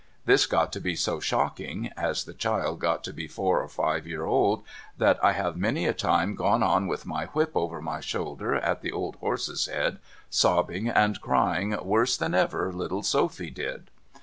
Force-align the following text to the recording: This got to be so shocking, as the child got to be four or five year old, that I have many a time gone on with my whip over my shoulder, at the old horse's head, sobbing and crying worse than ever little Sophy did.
This 0.25 0.47
got 0.47 0.73
to 0.73 0.79
be 0.81 0.95
so 0.95 1.19
shocking, 1.19 1.91
as 1.95 2.23
the 2.23 2.33
child 2.33 2.79
got 2.79 3.03
to 3.03 3.13
be 3.13 3.27
four 3.27 3.61
or 3.61 3.67
five 3.67 4.07
year 4.07 4.25
old, 4.25 4.63
that 4.97 5.23
I 5.23 5.33
have 5.33 5.55
many 5.57 5.85
a 5.85 5.93
time 5.93 6.33
gone 6.33 6.63
on 6.63 6.87
with 6.87 7.05
my 7.05 7.25
whip 7.27 7.51
over 7.53 7.79
my 7.83 7.99
shoulder, 7.99 8.55
at 8.55 8.81
the 8.81 8.91
old 8.91 9.17
horse's 9.17 9.67
head, 9.67 9.99
sobbing 10.27 10.87
and 10.89 11.21
crying 11.21 11.77
worse 11.85 12.17
than 12.17 12.33
ever 12.33 12.73
little 12.73 13.03
Sophy 13.03 13.51
did. 13.51 13.91